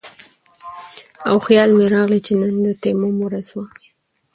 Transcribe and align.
او 1.29 1.35
خيال 1.45 1.69
مې 1.77 1.85
راغے 1.93 2.19
چې 2.25 2.33
نن 2.41 2.53
د 2.65 2.67
تيمم 2.81 3.15
ورځ 3.25 3.47
وه 3.55 3.65